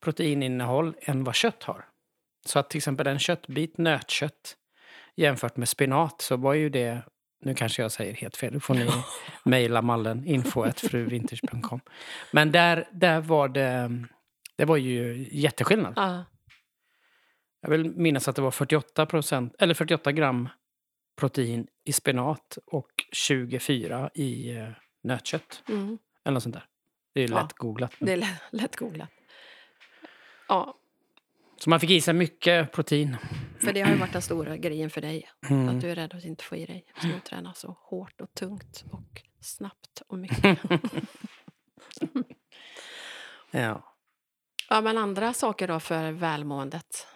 [0.00, 1.84] proteininnehåll än vad kött har.
[2.46, 4.56] Så att till exempel en köttbit nötkött
[5.16, 7.02] jämfört med spenat så var ju det
[7.44, 8.90] nu kanske jag säger helt fel, då får ni
[9.44, 11.80] mejla mallen info.fruvintage.com.
[12.32, 14.04] Men där, där var det,
[14.56, 15.92] det var ju jätteskillnad.
[15.96, 16.24] Ja.
[17.60, 20.48] Jag vill minnas att det var 48, procent, eller 48 gram
[21.16, 24.68] protein i spenat och 24 i eh,
[25.02, 25.62] nötkött.
[25.68, 25.98] Mm.
[26.24, 26.64] Eller något sånt där.
[27.14, 27.92] Det är lätt googlat.
[27.98, 29.08] Det är lätt, lätt googlat.
[30.48, 30.78] Ja.
[31.56, 33.16] Så man fick i sig mycket protein.
[33.60, 35.30] För det har ju varit den stora grejen för dig.
[35.50, 35.68] Mm.
[35.68, 36.86] Att du är rädd att inte få i dig.
[37.00, 40.58] Så du tränar så hårt och tungt och snabbt och mycket.
[43.50, 43.96] ja.
[44.68, 47.06] Ja, men andra saker då för välmåendet?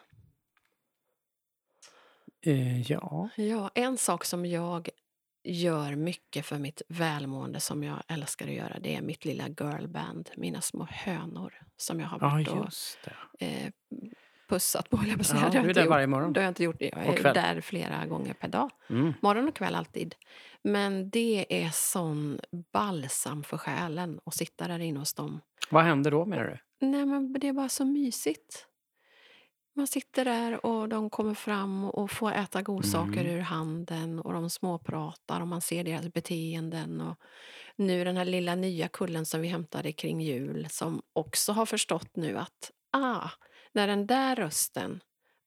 [2.46, 3.28] Uh, ja.
[3.36, 4.88] Ja, en sak som jag
[5.48, 10.30] gör mycket för mitt välmående som jag älskar att göra det är mitt lilla girlband,
[10.36, 13.70] mina små hönor som jag har varit ja, och eh,
[14.48, 15.50] pussat på, jag på säga.
[15.52, 16.32] Ja, du är där varje morgon?
[16.32, 16.76] Det har jag inte gjort.
[16.80, 18.70] Jag är där flera gånger per dag.
[18.90, 19.12] Mm.
[19.22, 20.14] Morgon och kväll alltid.
[20.62, 22.40] Men det är sån
[22.72, 25.40] balsam för själen att sitta där inne hos dem.
[25.70, 26.86] Vad händer då menar du?
[26.86, 28.67] Nej, men det är bara så mysigt.
[29.78, 33.36] Man sitter där och de kommer fram och får äta godsaker mm.
[33.36, 37.00] ur handen och de småpratar och man ser deras beteenden.
[37.00, 37.16] Och
[37.76, 42.16] nu den här lilla nya kullen som vi hämtade kring jul som också har förstått
[42.16, 43.30] nu att ah,
[43.72, 45.00] när den där rösten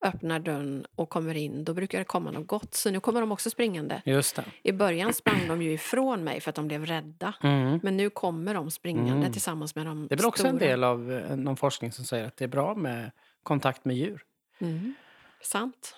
[0.06, 2.74] öppnar dörren och kommer in, då brukar det komma något gott.
[2.74, 4.02] Så nu kommer de också springande.
[4.06, 4.46] Just det.
[4.64, 7.34] I början sprang de ju ifrån mig för att de blev rädda.
[7.44, 7.80] Mm.
[7.84, 9.32] Men nu kommer de springande mm.
[9.32, 10.52] tillsammans med de Det är väl också stora.
[10.52, 13.12] en del av eh, någon forskning som säger att det är bra med
[13.44, 14.26] kontakt med djur.
[14.60, 14.94] Mm.
[15.42, 15.96] Sant.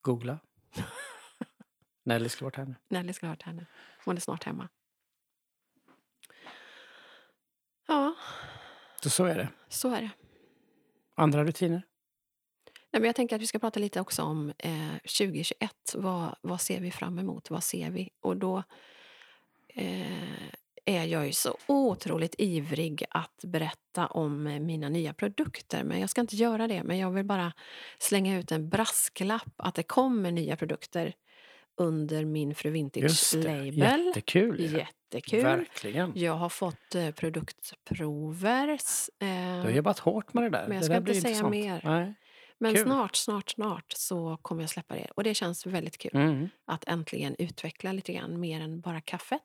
[0.00, 0.38] Googla.
[2.02, 2.74] Nelly skulle varit här nu.
[2.88, 3.66] Nelly skulle varit här nu.
[4.04, 4.68] Hon är snart hemma.
[7.86, 8.14] Ja.
[9.02, 9.48] Så, så är det.
[9.68, 10.10] Så är det.
[11.14, 11.82] Andra rutiner?
[12.90, 15.94] Nej, men jag tänker att vi ska prata lite också om eh, 2021.
[15.94, 17.50] Vad, vad ser vi fram emot?
[17.50, 18.10] Vad ser vi?
[18.20, 18.62] Och då
[19.68, 20.48] eh,
[20.84, 25.84] är jag ju så otroligt ivrig att berätta om mina nya produkter.
[25.84, 26.82] Men jag ska inte göra det.
[26.82, 27.52] Men jag vill bara
[27.98, 31.14] slänga ut en brasklapp att det kommer nya produkter
[31.76, 34.06] under min Fru Vintage-label.
[34.06, 34.60] Jättekul!
[34.60, 35.42] Jättekul.
[35.42, 36.12] Verkligen.
[36.14, 38.68] Jag har fått eh, produktprover.
[38.68, 38.78] Eh,
[39.18, 40.64] du har jobbat hårt med det där.
[40.68, 41.50] Men jag ska inte säga intressant.
[41.50, 41.80] mer.
[41.84, 42.14] Nej.
[42.58, 42.84] Men kul.
[42.84, 45.06] snart, snart, snart så kommer jag släppa det.
[45.14, 46.48] Och det känns väldigt kul mm.
[46.64, 49.42] att äntligen utveckla lite grann mer än bara kaffet.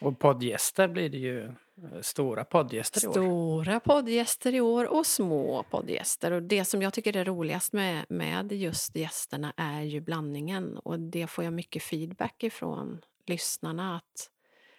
[0.00, 3.12] Och poddgäster blir det ju eh, stora poddgäster i år.
[3.12, 6.30] Stora poddgäster i år och små poddgäster.
[6.30, 10.78] Och det som jag tycker är roligast med, med just gästerna är ju blandningen.
[10.78, 13.96] Och det får jag mycket feedback ifrån lyssnarna.
[13.96, 14.30] Att,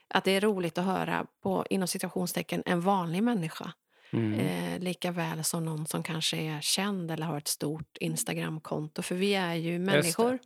[0.07, 3.73] att det är roligt att höra på, inom situationstecken, en vanlig människa.
[4.13, 4.39] Mm.
[4.39, 9.01] Eh, lika väl som någon som kanske är känd eller har ett stort Instagramkonto.
[9.01, 10.39] För vi är ju människor.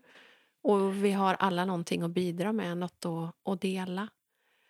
[0.64, 4.08] Och vi har alla någonting att bidra med, något att, att dela.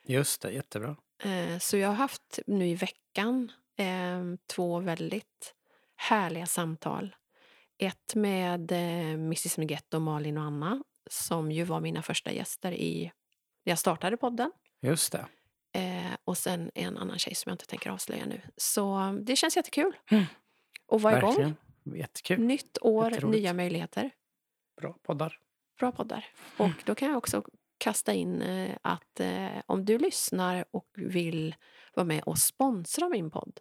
[0.07, 0.95] Just det, jättebra.
[1.23, 5.55] Eh, så jag har haft nu i veckan eh, två väldigt
[5.95, 7.15] härliga samtal.
[7.77, 13.11] Ett med eh, Mrs Migetto, Malin och Anna som ju var mina första gäster i
[13.65, 14.51] när jag startade podden.
[14.81, 15.25] Just det.
[16.23, 18.41] och sen en annan tjej som jag inte tänker avslöja nu.
[18.57, 19.95] Så det känns jättekul.
[20.11, 20.25] Mm.
[20.85, 21.55] Och vara igång.
[21.95, 22.39] Jättekul.
[22.39, 24.11] Nytt år, nya möjligheter.
[24.81, 25.39] Bra poddar.
[25.79, 26.25] Bra poddar.
[26.57, 27.43] Och då kan jag också
[27.77, 31.55] kasta in eh, att eh, om du lyssnar och vill
[31.95, 33.59] vara med och sponsra min podd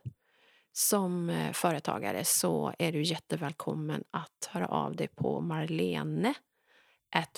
[0.72, 6.34] som eh, företagare så är du jättevälkommen att höra av dig på marlene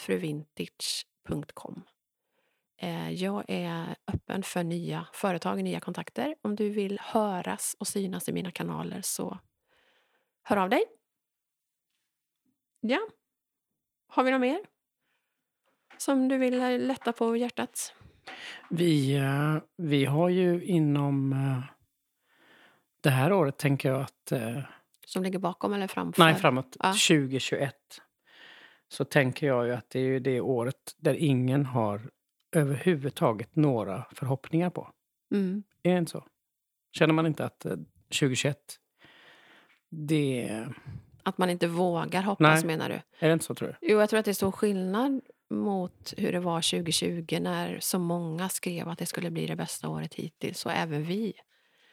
[0.00, 1.82] fruvintage.com.
[2.78, 6.34] Eh, jag är öppen för nya företag, och nya kontakter.
[6.42, 9.38] Om du vill höras och synas i mina kanaler så
[10.42, 10.84] hör av dig.
[12.80, 13.00] Ja.
[14.06, 14.75] Har vi något mer?
[15.98, 17.94] Som du vill lätta på hjärtat?
[18.70, 21.76] Vi, eh, vi har ju inom eh,
[23.00, 24.32] det här året, tänker jag att...
[24.32, 24.58] Eh,
[25.06, 26.22] som ligger bakom eller framför?
[26.22, 26.76] Nej, framåt.
[26.82, 26.88] Ja.
[26.88, 27.74] 2021.
[28.88, 32.10] Så tänker jag ju att det är ju det året där ingen har
[32.52, 34.90] överhuvudtaget några förhoppningar på.
[35.32, 35.62] Mm.
[35.82, 36.24] Är det inte så?
[36.92, 38.58] Känner man inte att 2021,
[39.90, 40.64] det...
[41.22, 42.76] Att man inte vågar hoppas, Nej.
[42.76, 42.94] menar du?
[42.94, 43.74] Är det inte så, tror du?
[43.80, 47.98] Jo, jag tror att det är stor skillnad mot hur det var 2020 när så
[47.98, 51.32] många skrev att det skulle bli det bästa året hittills, och även vi.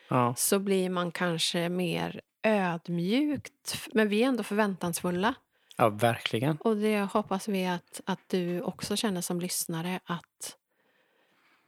[0.10, 0.34] Ja.
[0.38, 5.36] Så blir man kanske mer ödmjukt, men vi är ändå förväntansfulla.
[5.78, 6.58] Ja, verkligen.
[6.58, 10.58] Och det hoppas vi att, att du också känner som lyssnare, att,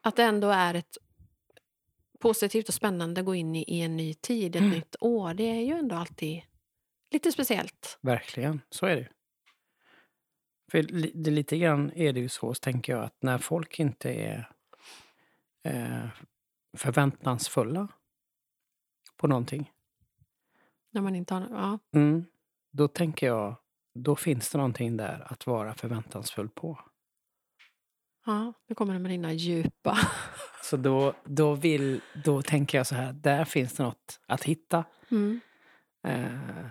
[0.02, 0.98] att det ändå är ett
[2.20, 4.74] positivt och spännande att gå in i, i en ny tid, ett mm.
[4.74, 5.34] nytt år.
[5.34, 6.42] Det är ju ändå alltid
[7.12, 7.98] lite speciellt.
[8.02, 9.08] Verkligen, så är det
[10.72, 10.82] för
[11.14, 14.52] det, lite grann är det ju så, tänker jag, att när folk inte är
[15.64, 16.08] eh,
[16.78, 17.88] förväntansfulla
[19.18, 19.72] på någonting.
[20.92, 21.48] När man inte har...
[21.52, 21.80] Ja.
[21.96, 22.26] Mm,
[22.72, 23.56] då tänker jag,
[23.94, 26.80] då finns det någonting där att vara förväntansfull på.
[28.26, 29.98] Ja, nu kommer det med dina djupa.
[30.64, 34.86] Så då, då, vill, då tänker jag så här, där finns det något att hitta.
[35.12, 35.40] Mm.
[36.04, 36.68] Eh,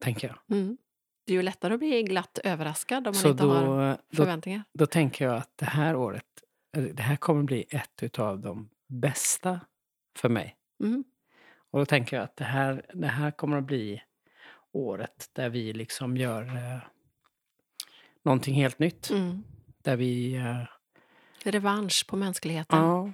[0.00, 0.58] tänker jag.
[0.58, 0.78] Mm.
[1.30, 4.62] Det är ju lättare att bli glatt överraskad om man så inte då, har förväntningar.
[4.72, 6.24] Då, då tänker jag att det här året,
[6.92, 9.60] det här kommer bli ett av de bästa
[10.16, 10.56] för mig.
[10.82, 11.04] Mm.
[11.70, 14.02] Och då tänker jag att det här, det här kommer att bli
[14.72, 16.80] året där vi liksom gör eh,
[18.22, 19.10] någonting helt nytt.
[19.10, 19.42] Mm.
[19.82, 20.34] Där vi...
[20.34, 20.62] Eh,
[21.44, 22.78] Revansch på mänskligheten.
[22.78, 23.12] Ja.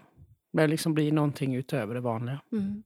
[0.53, 2.41] Det liksom blir någonting utöver det vanliga.
[2.53, 2.83] Mm.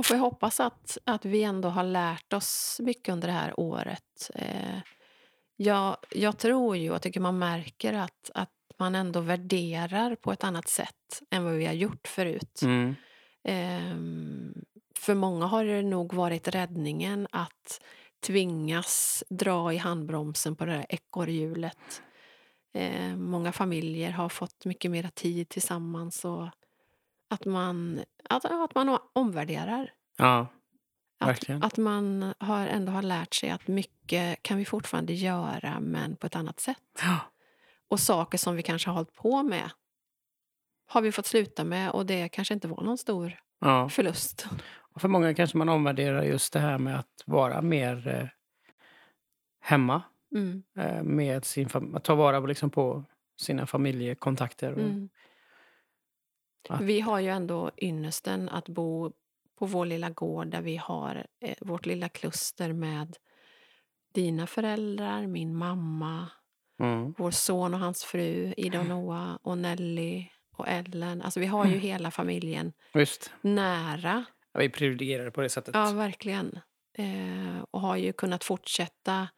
[0.00, 4.30] Man får hoppas att, att vi ändå har lärt oss mycket under det här året.
[4.34, 4.78] Eh,
[5.56, 10.44] jag, jag tror ju, och tycker man märker att, att man ändå värderar på ett
[10.44, 12.62] annat sätt än vad vi har gjort förut.
[12.62, 12.94] Mm.
[13.44, 13.96] Eh,
[14.98, 17.80] för många har det nog varit räddningen att
[18.20, 22.02] tvingas dra i handbromsen på det där ekorrhjulet.
[22.74, 26.48] Eh, många familjer har fått mycket mer tid tillsammans och
[27.30, 29.92] att man, att, att man omvärderar.
[30.18, 30.46] Ja,
[31.20, 31.62] verkligen.
[31.62, 36.16] Att, att man har, ändå har lärt sig att mycket kan vi fortfarande göra, men
[36.16, 36.76] på ett annat sätt.
[37.02, 37.18] Ja.
[37.88, 39.70] Och saker som vi kanske har hållit på med
[40.86, 43.88] har vi fått sluta med och det kanske inte var någon stor ja.
[43.88, 44.46] förlust.
[44.78, 48.28] Och för många kanske man omvärderar just det här med att vara mer eh,
[49.60, 50.02] hemma.
[50.34, 50.62] Mm.
[50.78, 53.04] Eh, med sin att ta vara liksom på
[53.40, 54.72] sina familjekontakter.
[54.72, 55.08] Och, mm.
[56.68, 56.80] Att...
[56.80, 59.12] Vi har ju ändå ynnesten att bo
[59.58, 63.16] på vår lilla gård där vi har eh, vårt lilla kluster med
[64.14, 66.28] dina föräldrar, min mamma,
[66.80, 67.14] mm.
[67.18, 71.22] vår son och hans fru, Ida och Noah och Nelly och Ellen.
[71.22, 71.82] Alltså vi har ju mm.
[71.82, 73.32] hela familjen Just.
[73.40, 74.24] nära.
[74.52, 75.74] Ja, vi är privilegierade på det sättet.
[75.74, 76.60] Ja, verkligen.
[76.98, 79.28] Eh, och har ju kunnat fortsätta,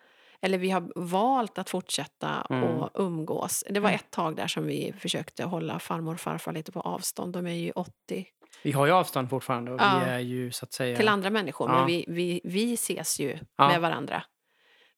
[0.43, 2.65] eller vi har valt att fortsätta mm.
[2.65, 3.65] och umgås.
[3.71, 4.01] Det var mm.
[4.01, 7.33] ett tag där som vi försökte hålla farmor och farfar lite på avstånd.
[7.33, 8.27] De är ju 80.
[8.63, 10.03] Vi har ju avstånd fortfarande och ja.
[10.05, 10.97] vi är ju så att säga...
[10.97, 11.77] Till andra människor, ja.
[11.77, 13.69] men vi, vi, vi ses ju ja.
[13.69, 14.23] med varandra.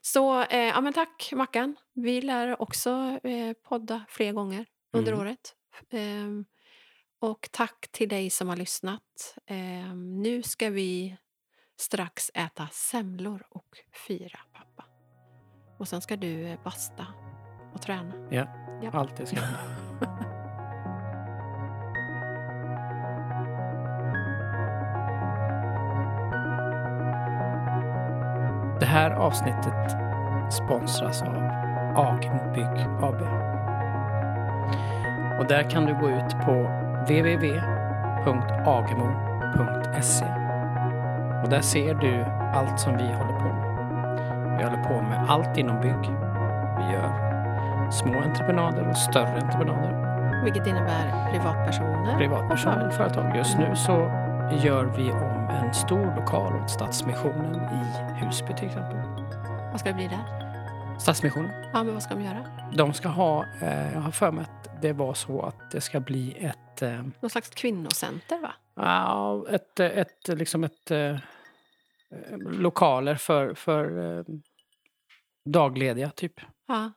[0.00, 1.76] Så eh, ja, men tack Mackan.
[1.94, 5.24] Vi lär också eh, podda fler gånger under mm.
[5.24, 5.54] året.
[5.90, 6.46] Eh,
[7.18, 9.36] och tack till dig som har lyssnat.
[9.46, 11.16] Ehm, nu ska vi
[11.78, 14.84] strax äta semlor och fira pappa.
[15.78, 17.06] Och sen ska du eh, basta
[17.74, 18.28] och träna.
[18.30, 18.48] Ja,
[18.82, 18.90] ja.
[18.92, 20.22] allt det ska hända.
[28.96, 29.96] här avsnittet
[30.50, 31.34] sponsras av
[31.96, 33.22] Agemo Bygg AB.
[35.38, 36.52] Och där kan du gå ut på
[37.00, 37.66] www.agemo.se
[41.42, 42.24] och där ser du
[42.54, 43.64] allt som vi håller på med.
[44.58, 46.10] Vi håller på med allt inom bygg.
[46.78, 47.10] Vi gör
[47.90, 50.42] små entreprenader och större entreprenader.
[50.44, 52.16] Vilket innebär privatpersoner?
[52.18, 53.36] Privatpersoner och företag.
[53.36, 58.96] Just nu så gör vi om en stor lokal åt Stadsmissionen i Husby till exempel.
[59.70, 60.46] Vad ska det bli där?
[61.00, 61.70] Stadsmissionen.
[61.72, 62.70] Ja, men vad ska de göra?
[62.74, 66.00] De ska ha, eh, jag har för mig att det var så att det ska
[66.00, 66.82] bli ett.
[66.82, 68.54] Eh, Någon slags kvinnocenter, va?
[68.74, 70.90] Ja, ett, ett, liksom ett...
[70.90, 71.16] Eh,
[72.40, 74.24] lokaler för, för eh,
[75.44, 76.40] daglediga, typ.
[76.68, 76.92] Ja.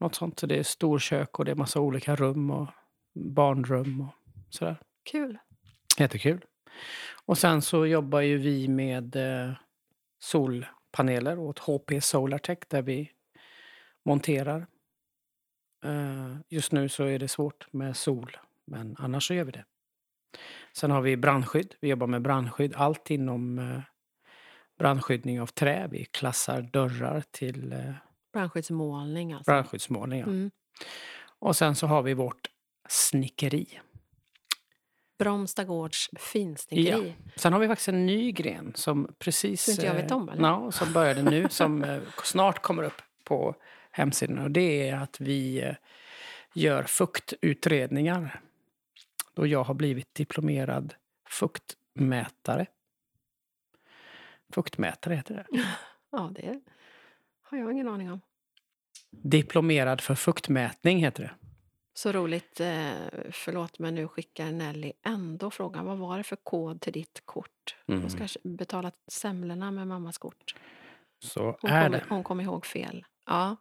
[0.00, 0.42] Något sånt.
[0.48, 2.68] Det är storkök och det är massa olika rum och
[3.14, 4.14] barnrum och
[4.50, 4.76] sådär.
[5.10, 5.38] Kul.
[5.98, 6.44] Jättekul.
[7.24, 9.52] Och sen så jobbar ju vi med eh,
[10.18, 13.10] solpaneler åt HP Solartech där vi
[14.04, 14.66] monterar.
[15.84, 19.64] Eh, just nu så är det svårt med sol, men annars så gör vi det.
[20.72, 21.74] Sen har vi brandskydd.
[21.80, 22.74] Vi jobbar med brandskydd.
[22.76, 23.80] Allt inom eh,
[24.78, 25.88] brandskyddning av trä.
[25.90, 27.74] Vi klassar dörrar till
[28.32, 29.50] Brandskyddsmålning alltså.
[29.50, 30.20] brandskyddsmålning.
[30.20, 30.26] Ja.
[30.26, 30.50] Mm.
[31.38, 32.48] Och sen så har vi vårt
[32.88, 33.80] snickeri.
[35.24, 37.14] Bromstagårds finsnickeri.
[37.18, 37.32] Ja.
[37.36, 39.64] Sen har vi faktiskt en ny gren som precis...
[39.64, 40.48] Som inte jag vet om, eh, eller?
[40.48, 43.54] Ja, som började nu, som eh, snart kommer upp på
[43.90, 44.38] hemsidan.
[44.38, 45.74] Och det är att vi eh,
[46.54, 48.40] gör fuktutredningar.
[49.34, 50.94] Då jag har blivit diplomerad
[51.28, 52.66] fuktmätare.
[54.52, 55.46] Fuktmätare heter det.
[56.14, 56.60] Ja, det
[57.42, 58.20] har jag ingen aning om.
[59.10, 61.41] Diplomerad för fuktmätning heter det.
[61.94, 62.60] Så roligt.
[62.60, 62.90] eh,
[63.32, 65.84] Förlåt, men nu skickar Nelly ändå frågan.
[65.86, 67.76] Vad var det för kod till ditt kort?
[67.88, 68.00] Mm.
[68.00, 70.54] Hon ska betala semlorna med mammas kort.
[71.24, 72.04] Så Hon är kom, det.
[72.08, 73.04] hon kom ihåg fel.
[73.26, 73.56] Ja.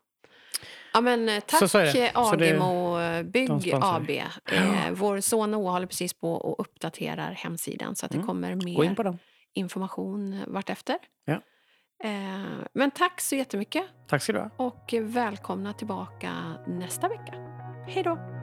[0.94, 1.90] Ja, men eh, tack Så- så är det.
[2.08, 4.10] eh, det- Agemo Bygg AB.
[4.46, 8.28] Eh, vår son Noah håller precis på och uppdaterar hemsidan så att det Mm.
[8.28, 9.18] kommer Gå in mer dem.
[9.54, 10.98] information vartefter.
[11.26, 11.42] Ja.
[12.04, 14.50] Eh, men tack så jättemycket Tack ska du ha.
[14.58, 16.34] och välkomna tillbaka
[16.68, 17.51] nästa vecka.
[17.86, 18.41] Hej då!